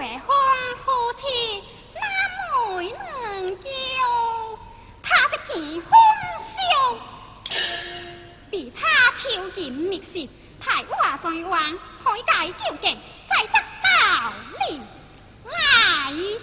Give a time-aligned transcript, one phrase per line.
[0.02, 2.08] 「ふぁん、ふぉてぃ、救，他
[2.72, 4.56] 的、ぬん、秀ょ他、
[5.02, 7.04] たぶき、ふん、し在う、
[12.02, 12.72] 海带、ちゅ
[13.28, 13.60] 再得
[14.30, 14.80] ん、み
[15.44, 16.40] 来、」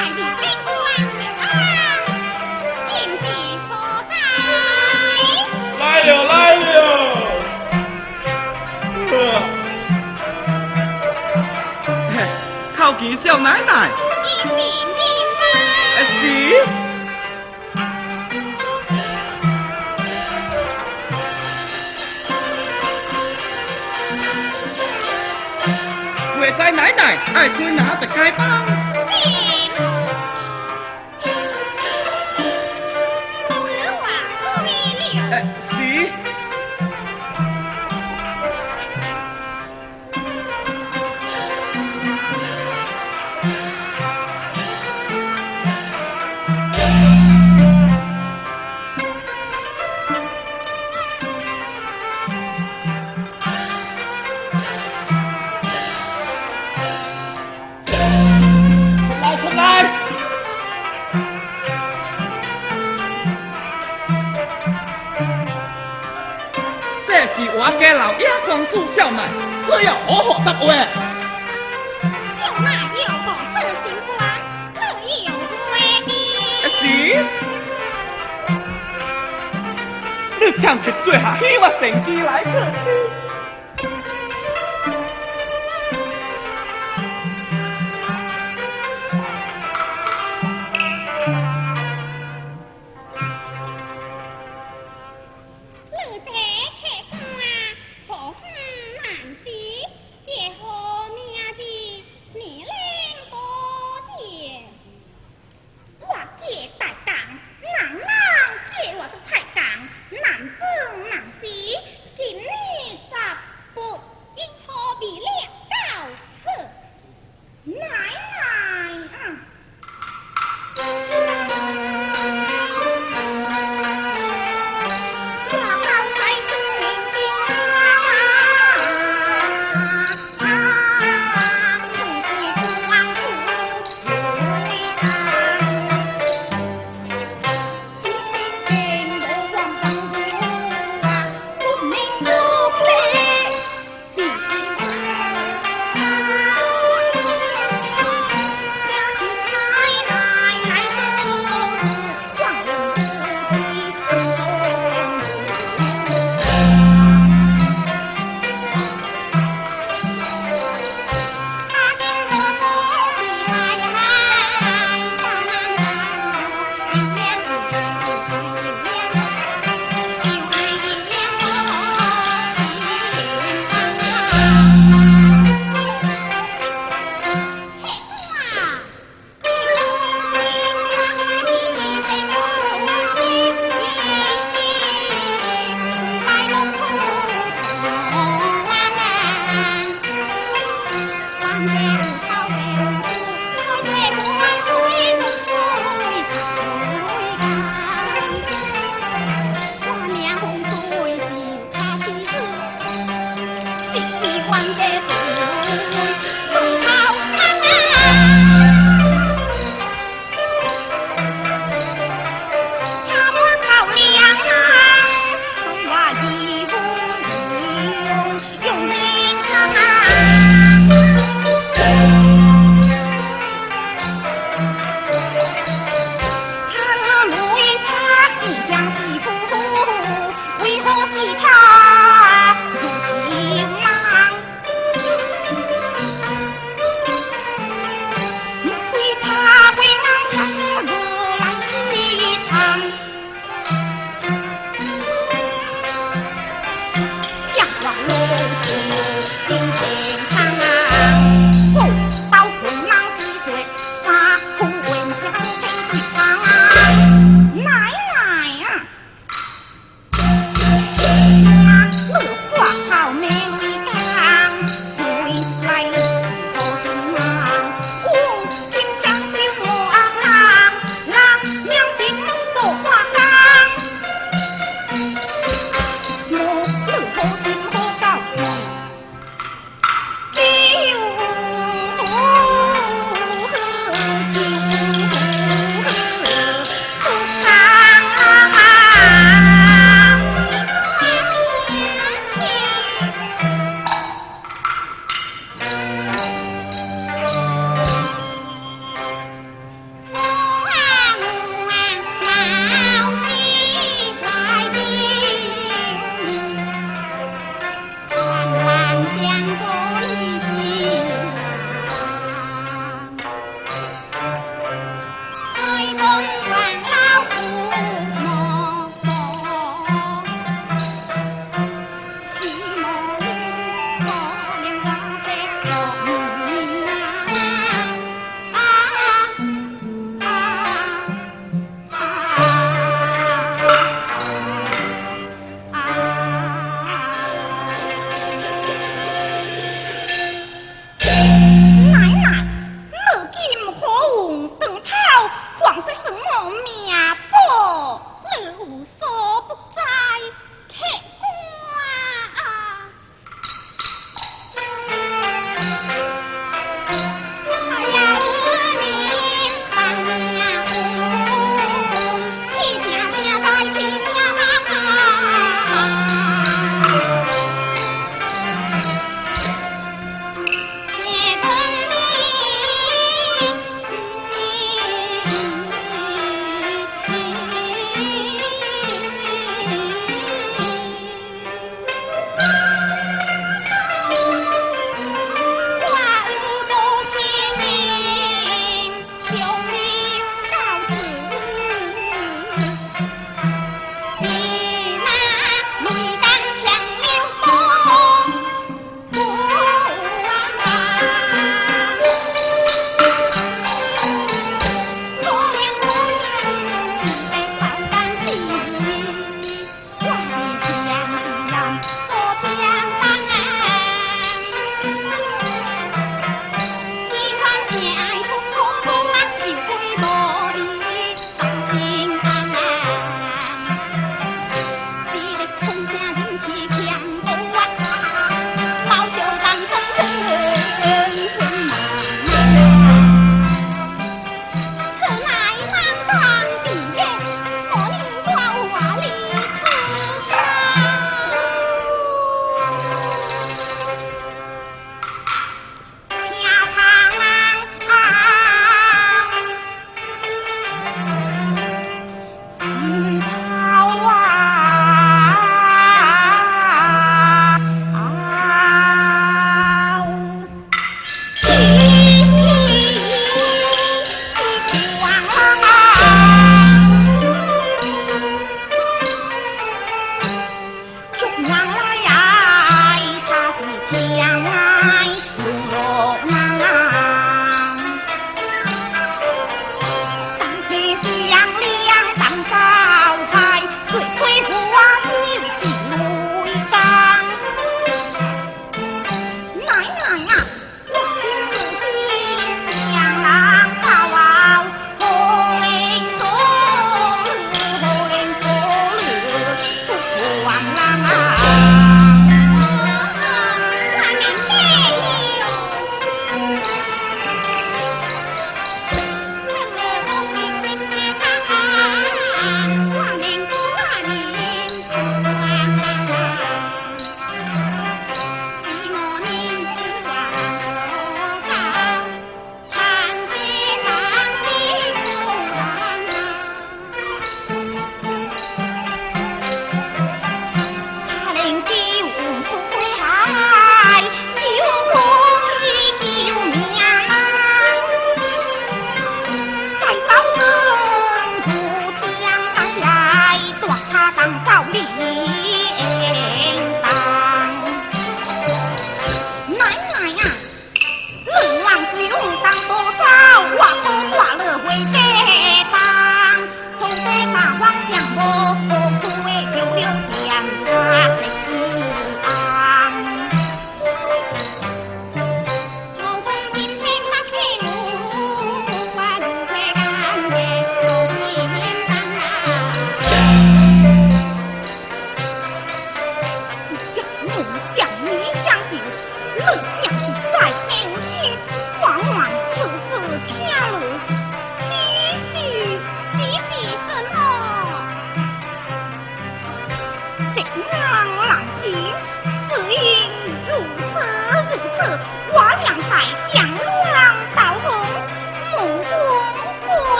[0.00, 0.24] 啊金
[5.78, 6.64] 来了来了
[12.76, 13.90] 靠近小奶奶哎，
[14.38, 15.00] 是一米
[26.72, 28.44] 奶奶爱吃拿着开包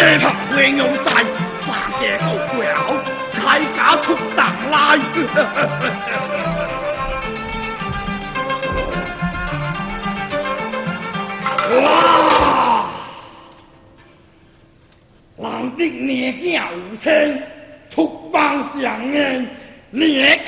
[0.00, 1.12] 这拍英雄赛，
[1.60, 2.24] 三些过
[2.56, 2.96] 过后，
[3.32, 4.74] 才家出档来。
[11.82, 12.88] 哇！
[15.36, 16.62] 人的年纪有
[17.02, 17.42] 清，
[17.90, 18.40] 出邦
[18.80, 19.46] 上恩
[19.90, 20.40] 年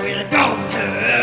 [0.00, 1.21] We'll go to.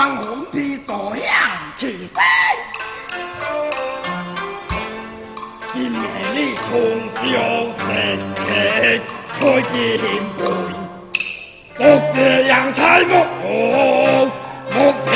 [0.00, 1.28] 做官红皮做样
[1.78, 2.16] 起身。
[5.74, 6.00] 今夜
[6.32, 6.70] 你通
[7.16, 7.20] 宵
[7.76, 7.84] 成
[8.46, 8.48] 日
[9.38, 9.42] 开
[9.76, 9.78] 宴
[10.38, 10.40] 会，
[11.76, 11.84] 各
[12.16, 13.12] 这样彩木
[14.72, 15.10] 木皮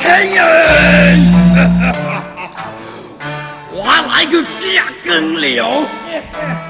[0.00, 0.42] 天人，
[3.70, 4.42] 我来个
[4.74, 5.46] 下更了。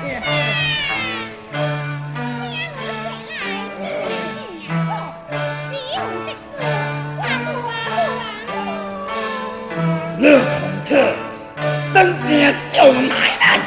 [12.74, 13.60] 天小奶奶，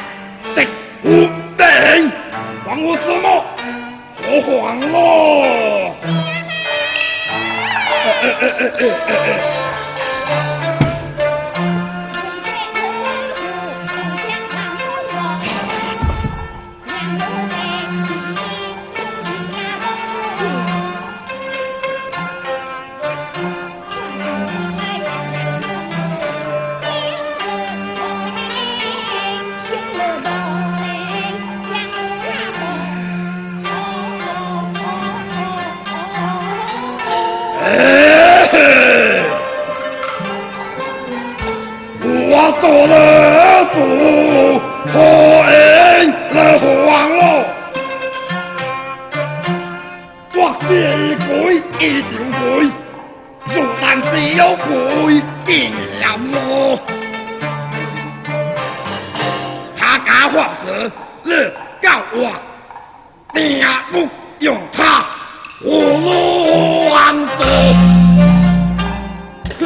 [0.54, 0.68] 食
[1.02, 1.08] 无
[1.56, 1.66] 病，
[2.66, 3.26] 还我什么？
[4.20, 4.92] 我还咯。
[50.40, 50.64] 我这
[51.26, 52.70] 鬼一条鬼，
[53.56, 56.36] 若但只有鬼见人咯。
[59.76, 60.88] 他家放蛇，
[61.24, 61.32] 你
[61.82, 62.32] 告我，
[63.34, 65.04] 定不用他。
[65.60, 65.66] 我
[66.04, 67.42] 乱走，
[69.58, 69.60] 哼！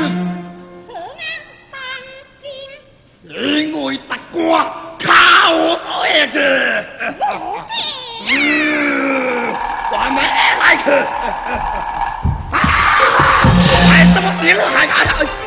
[3.29, 3.35] 因
[3.85, 4.41] 为特官
[5.05, 6.39] 靠我下去，
[8.31, 9.53] 嗯，
[9.93, 9.95] 我
[10.85, 12.61] 们来去，啊！
[13.89, 14.91] 还这么厉害啊！
[15.21, 15.42] 哎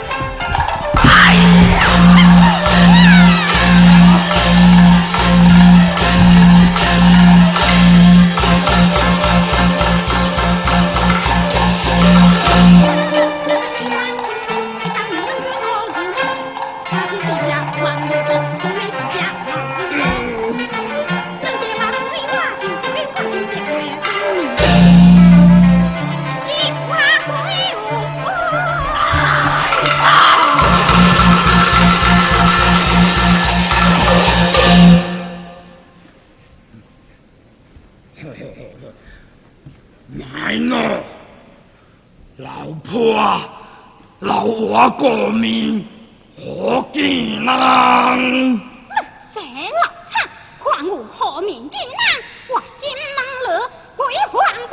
[51.36, 52.00] 我命定难，
[52.48, 54.72] 我今梦落归黄土。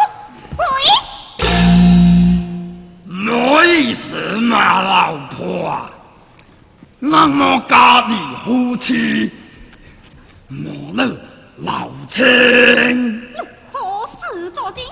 [3.96, 4.08] 什
[4.40, 5.42] 么，老婆？
[7.00, 9.32] 那么家的夫妻。
[10.50, 11.02] 我了
[11.56, 12.22] 老情。
[13.72, 14.84] 何事多情，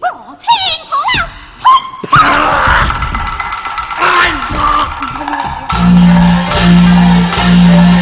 [0.00, 0.48] 我情
[0.88, 1.20] 何老？
[2.10, 2.16] 哼！
[4.00, 4.02] 哎
[7.92, 7.97] 呀！